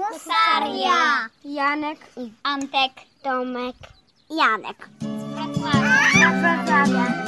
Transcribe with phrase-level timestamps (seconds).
[0.00, 1.28] Husaria!
[1.44, 1.98] Janek,
[2.42, 3.76] Antek, Tomek,
[4.30, 4.88] Janek.
[5.00, 6.30] Wrocławia.
[6.30, 7.24] Wrocławia.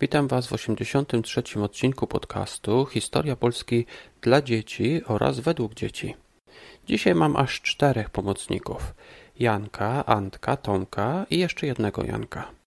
[0.00, 1.42] Witam Was w 83.
[1.62, 3.86] odcinku podcastu Historia Polski
[4.20, 6.14] dla dzieci oraz według dzieci.
[6.86, 8.94] Dzisiaj mam aż czterech pomocników.
[9.38, 12.61] Janka, Antka, Tomka i jeszcze jednego Janka.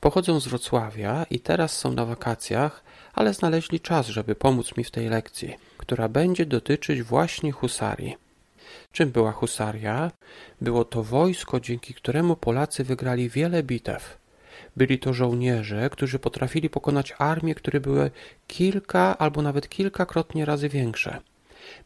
[0.00, 4.90] Pochodzą z Wrocławia i teraz są na wakacjach, ale znaleźli czas, żeby pomóc mi w
[4.90, 8.16] tej lekcji, która będzie dotyczyć właśnie husarii.
[8.92, 10.10] Czym była husaria?
[10.60, 14.18] Było to wojsko, dzięki któremu Polacy wygrali wiele bitew.
[14.76, 18.10] Byli to żołnierze, którzy potrafili pokonać armie, które były
[18.46, 21.20] kilka albo nawet kilkakrotnie razy większe.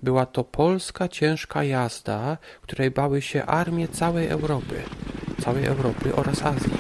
[0.03, 4.83] Była to polska ciężka jazda, której bały się armie całej Europy,
[5.41, 6.73] całej Europy oraz Azji.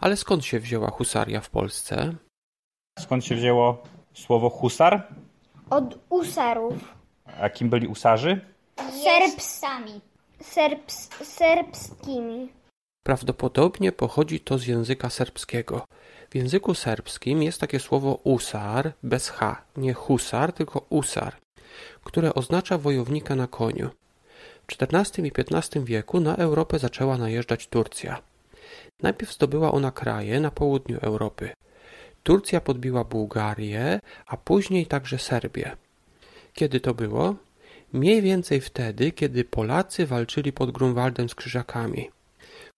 [0.00, 2.14] Ale skąd się wzięła husaria w Polsce?
[2.98, 3.82] Skąd się wzięło
[4.14, 5.08] słowo husar?
[5.70, 6.94] Od usarów.
[7.40, 8.40] A kim byli usarzy?
[9.04, 10.00] Serbsami.
[10.40, 12.48] Serbs, serbskimi.
[13.06, 15.84] Prawdopodobnie pochodzi to z języka serbskiego.
[16.30, 21.36] W języku serbskim jest takie słowo usar bez h, nie husar, tylko usar,
[22.04, 23.90] które oznacza wojownika na koniu.
[24.66, 28.22] W XIV i XV wieku na Europę zaczęła najeżdżać Turcja.
[29.02, 31.50] Najpierw zdobyła ona kraje na południu Europy.
[32.22, 35.76] Turcja podbiła Bułgarię, a później także Serbię.
[36.52, 37.34] Kiedy to było?
[37.92, 42.10] Mniej więcej wtedy, kiedy Polacy walczyli pod Grunwaldem z Krzyżakami.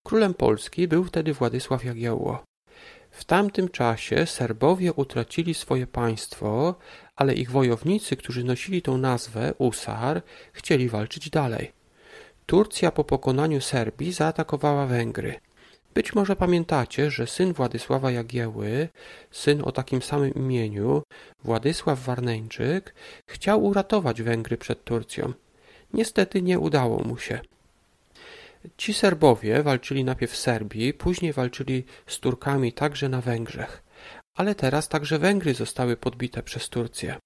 [0.03, 2.45] Królem Polski był wtedy Władysław Jagiełło.
[3.11, 6.75] W tamtym czasie Serbowie utracili swoje państwo,
[7.17, 11.73] ale ich wojownicy, którzy nosili tą nazwę Usar, chcieli walczyć dalej.
[12.47, 15.41] Turcja po pokonaniu Serbii zaatakowała Węgry.
[15.95, 18.89] Być może pamiętacie, że syn Władysława Jagieły,
[19.31, 21.03] syn o takim samym imieniu,
[21.45, 22.95] Władysław Warneńczyk,
[23.27, 25.33] chciał uratować Węgry przed Turcją.
[25.93, 27.41] Niestety nie udało mu się.
[28.77, 33.83] Ci Serbowie walczyli najpierw w Serbii, później walczyli z Turkami także na Węgrzech.
[34.37, 37.17] Ale teraz także Węgry zostały podbite przez Turcję.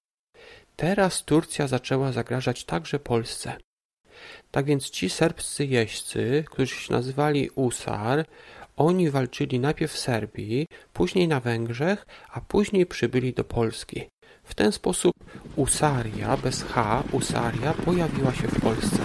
[0.76, 3.56] Teraz Turcja zaczęła zagrażać także Polsce.
[4.50, 8.24] Tak więc ci serbscy jeźdźcy, którzy się nazywali Usar,
[8.76, 14.02] oni walczyli najpierw w Serbii, później na Węgrzech, a później przybyli do Polski.
[14.44, 15.12] W ten sposób
[15.56, 18.98] Usaria bez H, Usaria pojawiła się w Polsce.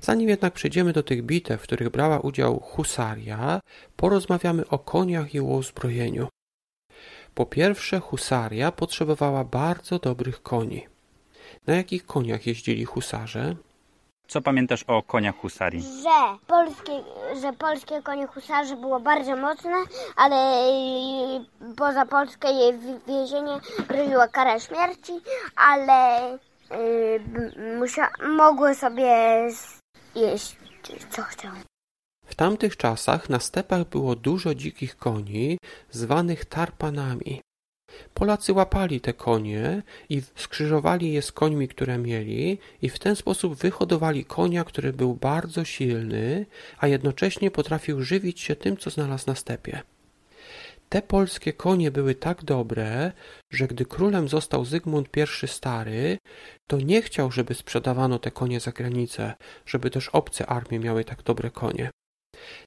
[0.00, 3.60] Zanim jednak przejdziemy do tych bitew, w których brała udział husaria,
[3.96, 6.28] porozmawiamy o koniach i o uzbrojeniu.
[7.36, 10.86] Po pierwsze, husaria potrzebowała bardzo dobrych koni.
[11.66, 13.56] Na jakich koniach jeździli husarze?
[14.28, 15.82] Co pamiętasz o koniach husarii?
[15.82, 16.92] Że polskie,
[17.42, 19.76] że polskie konie husarzy było bardzo mocne,
[20.16, 20.36] ale
[21.76, 22.72] poza Polskę jej
[23.06, 25.12] więzienie groziła kara śmierci,
[25.56, 26.38] ale y,
[27.78, 29.14] musia, mogły sobie
[30.14, 30.56] jeść
[31.10, 31.75] co chciały.
[32.26, 35.58] W tamtych czasach na stepach było dużo dzikich koni,
[35.90, 37.40] zwanych tarpanami.
[38.14, 43.54] Polacy łapali te konie i skrzyżowali je z końmi, które mieli, i w ten sposób
[43.54, 46.46] wyhodowali konia, który był bardzo silny,
[46.78, 49.80] a jednocześnie potrafił żywić się tym, co znalazł na stepie.
[50.88, 53.12] Te polskie konie były tak dobre,
[53.50, 56.18] że gdy królem został Zygmunt I Stary,
[56.66, 59.34] to nie chciał, żeby sprzedawano te konie za granicę,
[59.66, 61.90] żeby też obce armie miały tak dobre konie.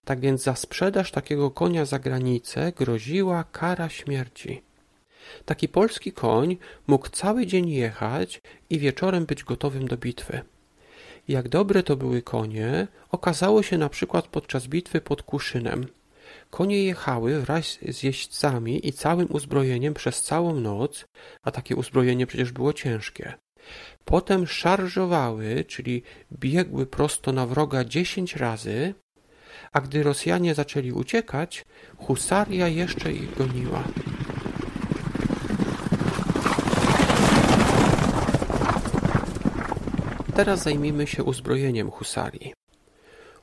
[0.05, 4.61] Tak więc za sprzedaż takiego konia za granicę groziła kara śmierci.
[5.45, 6.57] Taki polski koń
[6.87, 10.41] mógł cały dzień jechać i wieczorem być gotowym do bitwy.
[11.27, 15.87] Jak dobre to były konie, okazało się na przykład podczas bitwy pod Kuszynem.
[16.49, 21.05] Konie jechały wraz z jeźdźcami i całym uzbrojeniem przez całą noc,
[21.43, 23.33] a takie uzbrojenie przecież było ciężkie.
[24.05, 28.93] Potem szarżowały, czyli biegły prosto na wroga dziesięć razy,
[29.71, 31.65] a gdy Rosjanie zaczęli uciekać,
[31.97, 33.83] husaria jeszcze ich goniła.
[40.35, 42.53] Teraz zajmijmy się uzbrojeniem husarii.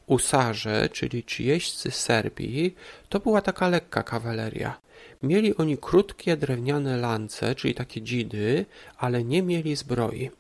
[0.06, 2.74] Usarze, czyli ci jeźdźcy z Serbii,
[3.08, 4.80] to była taka lekka kawaleria.
[5.22, 8.66] Mieli oni krótkie drewniane lance, czyli takie dzidy,
[8.98, 10.30] ale nie mieli zbroi.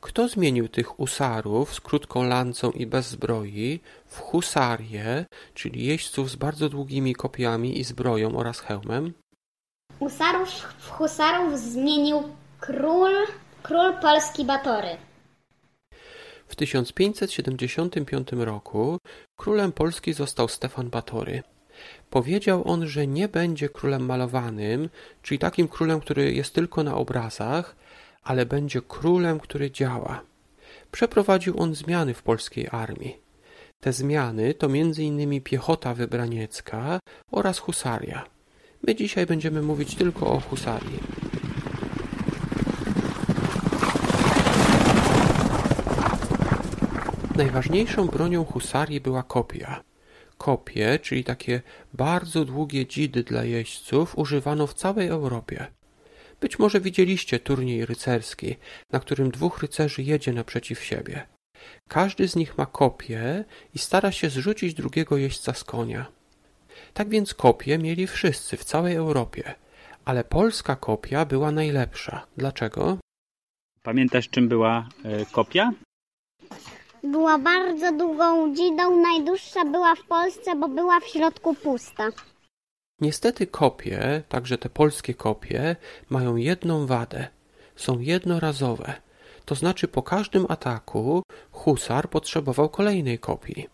[0.00, 5.24] Kto zmienił tych usarów z krótką lancą i bez zbroi w husarię,
[5.54, 9.12] czyli jeźdźców z bardzo długimi kopiami i zbroją oraz hełmem?
[9.98, 10.48] Usarów
[10.78, 12.22] w husarów zmienił
[12.60, 13.12] król,
[13.62, 14.96] król Polski Batory.
[16.48, 18.98] W 1575 roku
[19.36, 21.42] królem Polski został Stefan Batory.
[22.10, 24.88] Powiedział on, że nie będzie królem malowanym,
[25.22, 27.76] czyli takim królem, który jest tylko na obrazach,
[28.22, 30.22] ale będzie królem, który działa.
[30.92, 33.16] Przeprowadził on zmiany w polskiej armii.
[33.80, 35.40] Te zmiany to m.in.
[35.40, 36.98] piechota wybraniecka
[37.30, 38.24] oraz husaria.
[38.86, 40.98] My dzisiaj będziemy mówić tylko o husarii.
[47.36, 49.82] Najważniejszą bronią husarii była kopia.
[50.38, 55.66] Kopie, czyli takie bardzo długie dzidy dla jeźdźców, używano w całej Europie.
[56.42, 58.56] Być może widzieliście turniej rycerski,
[58.92, 61.26] na którym dwóch rycerzy jedzie naprzeciw siebie.
[61.88, 63.44] Każdy z nich ma kopię
[63.74, 66.06] i stara się zrzucić drugiego jeźdźca z konia.
[66.94, 69.54] Tak więc kopie mieli wszyscy w całej Europie,
[70.04, 72.26] ale polska kopia była najlepsza.
[72.36, 72.98] Dlaczego?
[73.82, 75.72] Pamiętasz, czym była e, kopia?
[77.04, 82.08] Była bardzo długą dzidą, najdłuższa była w Polsce, bo była w środku pusta.
[83.02, 85.76] Niestety kopie, także te polskie kopie,
[86.10, 87.28] mają jedną wadę.
[87.76, 88.94] Są jednorazowe.
[89.44, 93.68] To znaczy po każdym ataku husar potrzebował kolejnej kopii.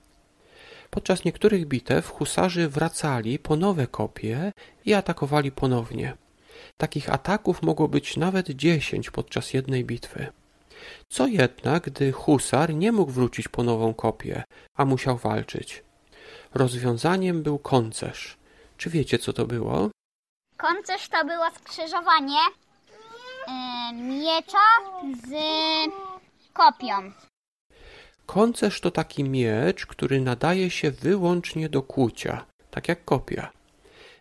[0.91, 4.53] Podczas niektórych bitew husarzy wracali po nowe kopie
[4.85, 6.17] i atakowali ponownie.
[6.77, 10.27] Takich ataków mogło być nawet dziesięć podczas jednej bitwy.
[11.09, 14.43] Co jednak, gdy husar nie mógł wrócić po nową kopię,
[14.75, 15.85] a musiał walczyć?
[16.55, 18.38] Rozwiązaniem był koncerz.
[18.79, 19.91] Czy wiecie, co to było?
[20.57, 22.39] Koncerz to było skrzyżowanie
[23.49, 24.67] e, miecza
[25.29, 25.33] z
[26.53, 27.13] kopią.
[28.27, 33.53] Koncerz to taki miecz, który nadaje się wyłącznie do kłucia, tak jak kopia.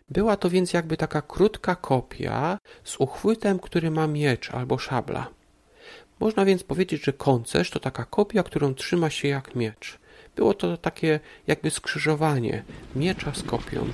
[0.08, 5.26] Była to więc jakby taka krótka kopia z uchwytem, który ma miecz albo szabla.
[6.20, 9.98] Można więc powiedzieć, że koncerz to taka kopia, którą trzyma się jak miecz.
[10.36, 12.64] Było to takie jakby skrzyżowanie
[12.96, 13.86] miecza z kopią.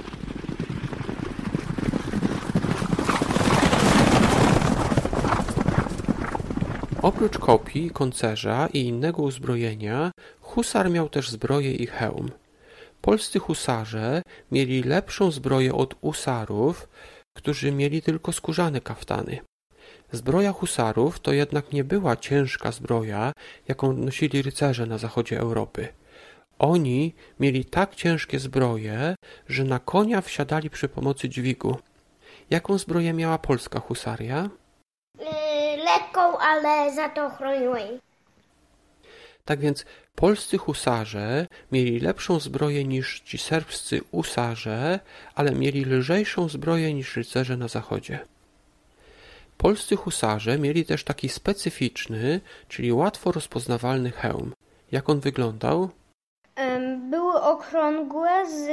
[7.04, 10.10] Oprócz kopii, koncerza i innego uzbrojenia,
[10.40, 12.30] husar miał też zbroję i hełm.
[13.00, 14.22] Polscy husarze
[14.52, 16.88] mieli lepszą zbroję od usarów,
[17.36, 19.38] którzy mieli tylko skórzane kaftany.
[20.12, 23.32] Zbroja husarów to jednak nie była ciężka zbroja,
[23.68, 25.88] jaką nosili rycerze na zachodzie Europy.
[26.58, 29.14] Oni mieli tak ciężkie zbroje,
[29.48, 31.76] że na konia wsiadali przy pomocy dźwigu.
[32.50, 34.50] Jaką zbroję miała polska husaria?
[35.84, 38.00] Lekką, ale za to chroniła jej.
[39.44, 39.84] Tak więc
[40.14, 45.00] polscy husarze mieli lepszą zbroję niż ci serbscy usarze,
[45.34, 48.18] ale mieli lżejszą zbroję niż rycerze na zachodzie.
[49.58, 54.52] Polscy husarze mieli też taki specyficzny, czyli łatwo rozpoznawalny hełm.
[54.92, 55.88] Jak on wyglądał?
[57.10, 58.68] Były okrągłe z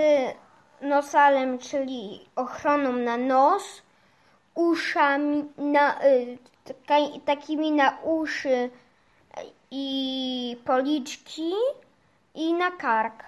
[0.82, 3.82] nosalem, czyli ochroną na nos,
[4.56, 6.38] uszami, na, y,
[7.26, 8.70] takimi na uszy
[9.72, 11.52] i policzki
[12.36, 13.24] i na kark.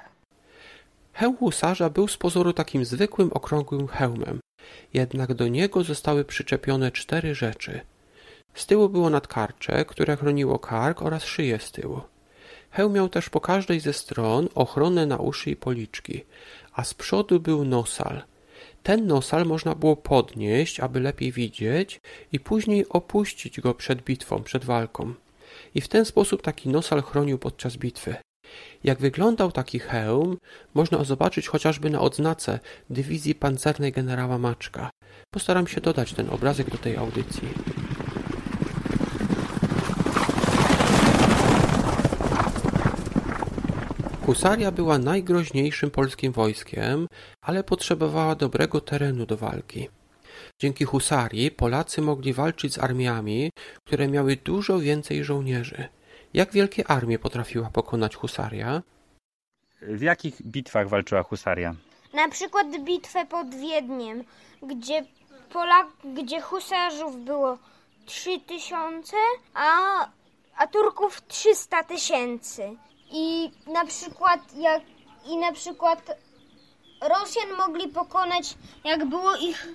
[1.14, 4.40] Hełm husarza był z pozoru takim zwykłym okrągłym hełmem,
[4.94, 7.82] jednak do niego zostały przyczepione cztery rzeczy.
[8.54, 12.02] Z tyłu było nadkarcze, które chroniło kark oraz szyję z tyłu.
[12.72, 16.26] Hełm miał też po każdej ze stron ochronę na uszy i policzki,
[16.74, 18.22] a z przodu był nosal.
[18.84, 22.00] Ten nosal można było podnieść, aby lepiej widzieć
[22.32, 25.14] i później opuścić go przed bitwą, przed walką.
[25.76, 28.16] I w ten sposób taki nosal chronił podczas bitwy.
[28.84, 30.38] Jak wyglądał taki hełm,
[30.74, 32.60] można zobaczyć chociażby na odznace
[32.90, 34.90] dywizji pancernej generała Maczka.
[35.34, 37.48] Postaram się dodać ten obrazek do tej audycji.
[44.26, 47.08] Husaria była najgroźniejszym polskim wojskiem,
[47.42, 49.90] ale potrzebowała dobrego terenu do walki.
[50.60, 53.52] Dzięki husarii Polacy mogli walczyć z armiami,
[53.86, 55.88] które miały dużo więcej żołnierzy.
[56.34, 58.82] Jak wielkie armie potrafiła pokonać husaria?
[59.82, 61.76] W jakich bitwach walczyła husaria?
[62.14, 64.24] Na przykład bitwę pod Wiedniem,
[64.62, 65.06] gdzie,
[65.54, 67.58] Polak, gdzie husarzów było
[68.06, 69.18] 3000,
[69.54, 69.72] a,
[70.58, 72.76] a Turków 300 tysięcy.
[73.14, 74.82] I na przykład jak
[75.26, 76.18] i na przykład
[77.02, 79.68] Rosjan mogli pokonać, jak było ich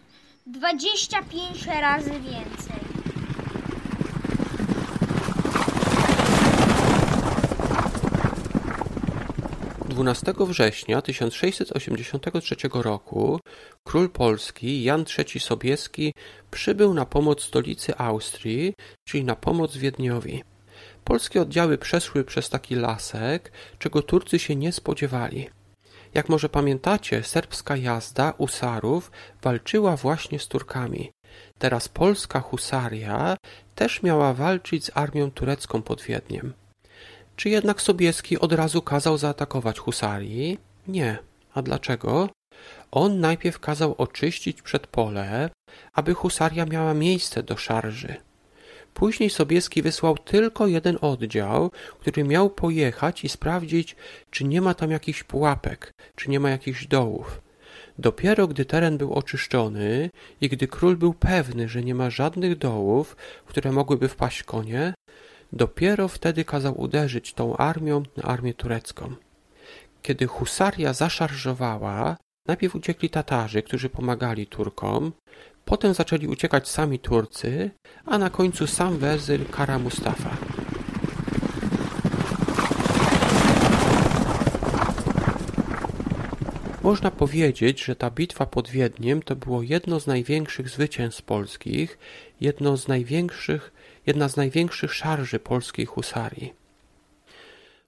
[0.46, 2.78] 25 razy więcej.
[9.88, 13.40] 12 września 1683 roku
[13.84, 16.12] król Polski Jan III Sobieski
[16.50, 18.74] przybył na pomoc stolicy Austrii,
[19.08, 20.42] czyli na pomoc Wiedniowi.
[21.08, 25.48] Polskie oddziały przeszły przez taki lasek, czego Turcy się nie spodziewali.
[26.14, 29.10] Jak może pamiętacie, serbska jazda usarów
[29.42, 31.10] walczyła właśnie z Turkami.
[31.58, 33.36] Teraz polska husaria
[33.74, 36.52] też miała walczyć z armią turecką pod Wiedniem.
[37.36, 40.58] Czy jednak Sobieski od razu kazał zaatakować husarii?
[40.88, 41.18] Nie.
[41.54, 42.28] A dlaczego?
[42.90, 45.50] On najpierw kazał oczyścić przedpole,
[45.92, 48.27] aby husaria miała miejsce do szarży.
[48.98, 53.96] Później Sobieski wysłał tylko jeden oddział, który miał pojechać i sprawdzić,
[54.30, 57.40] czy nie ma tam jakichś pułapek, czy nie ma jakichś dołów.
[57.98, 63.16] Dopiero gdy teren był oczyszczony i gdy król był pewny, że nie ma żadnych dołów,
[63.46, 64.94] w które mogłyby wpaść konie,
[65.52, 69.14] dopiero wtedy kazał uderzyć tą armią na armię turecką.
[70.02, 72.16] Kiedy husaria zaszarżowała,
[72.48, 75.12] najpierw uciekli Tatarzy, którzy pomagali Turkom,
[75.68, 77.70] potem zaczęli uciekać sami Turcy,
[78.06, 80.36] a na końcu sam wezyr Kara Mustafa.
[86.82, 91.98] Można powiedzieć, że ta bitwa pod Wiedniem to było jedno z największych zwycięstw polskich,
[92.40, 93.72] jedno z największych,
[94.06, 96.67] jedna z największych szarży polskiej husarii.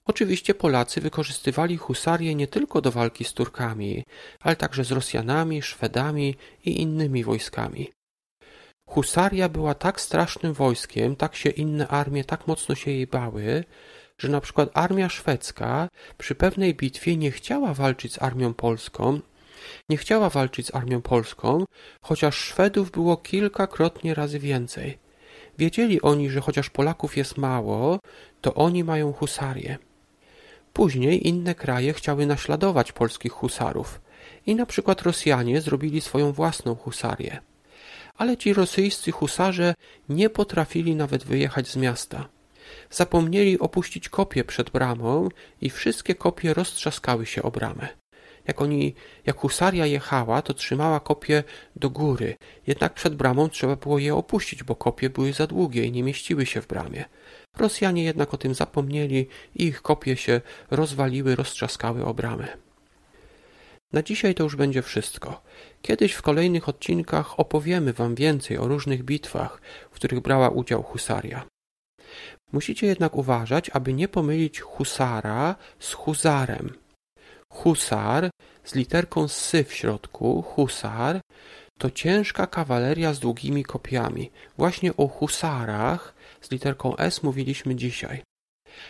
[0.04, 4.04] Oczywiście Polacy wykorzystywali husarię nie tylko do walki z Turkami,
[4.40, 7.90] ale także z Rosjanami, Szwedami i innymi wojskami.
[8.88, 13.64] Husaria była tak strasznym wojskiem, tak się inne armie tak mocno się jej bały,
[14.18, 15.88] że na przykład armia szwedzka
[16.18, 19.20] przy pewnej bitwie nie chciała walczyć z armią polską,
[19.88, 21.64] nie chciała walczyć z armią polską,
[22.02, 24.98] chociaż Szwedów było kilkakrotnie razy więcej.
[25.58, 27.98] Wiedzieli oni, że chociaż Polaków jest mało,
[28.40, 29.78] to oni mają husarię.
[30.72, 34.00] Później inne kraje chciały naśladować polskich husarów
[34.46, 37.40] i na przykład Rosjanie zrobili swoją własną husarię.
[38.16, 39.74] Ale ci rosyjscy husarze
[40.08, 42.28] nie potrafili nawet wyjechać z miasta.
[42.90, 45.28] Zapomnieli opuścić kopie przed bramą
[45.60, 47.88] i wszystkie kopie roztrzaskały się o bramę.
[48.46, 48.94] Jak oni,
[49.26, 51.44] jak husaria jechała, to trzymała kopie
[51.76, 52.36] do góry,
[52.66, 56.46] jednak przed bramą trzeba było je opuścić, bo kopie były za długie i nie mieściły
[56.46, 57.04] się w bramie.
[57.56, 60.40] Rosjanie jednak o tym zapomnieli i ich kopie się
[60.70, 62.48] rozwaliły, roztrzaskały o bramę.
[63.92, 65.42] Na dzisiaj to już będzie wszystko.
[65.82, 71.46] Kiedyś w kolejnych odcinkach opowiemy Wam więcej o różnych bitwach, w których brała udział husaria.
[72.52, 76.74] Musicie jednak uważać, aby nie pomylić husara z huzarem.
[77.52, 78.30] Husar
[78.64, 81.20] z literką sy w środku, husar,
[81.78, 84.30] to ciężka kawaleria z długimi kopiami.
[84.58, 88.22] Właśnie o husarach z literką S mówiliśmy dzisiaj.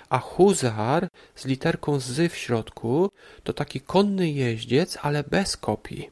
[0.09, 3.11] A huzar z literką z w środku
[3.42, 6.11] to taki konny jeździec, ale bez kopii.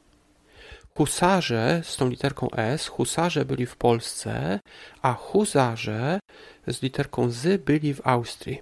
[0.97, 4.59] Husarze z tą literką S, husarze byli w Polsce,
[5.01, 6.19] a huzarze
[6.67, 8.61] z literką z byli w Austrii.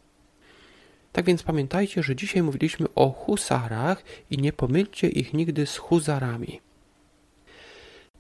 [1.12, 6.62] Tak więc pamiętajcie, że dzisiaj mówiliśmy o husarach i nie pomylcie ich nigdy z huzarami.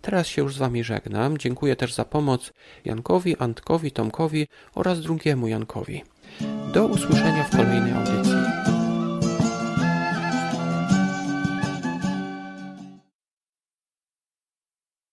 [0.02, 1.38] Teraz się już z Wami żegnam.
[1.38, 2.54] Dziękuję też za pomoc
[2.86, 6.04] Jankowi, Antkowi, Tomkowi oraz drugiemu Jankowi.
[6.74, 8.67] Do usłyszenia w kolejnej audycji.